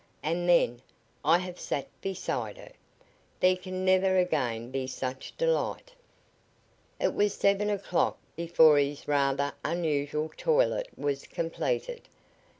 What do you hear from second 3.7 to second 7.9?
never again be such delight!" It was seven